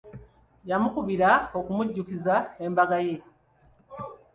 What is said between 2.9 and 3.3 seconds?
ye.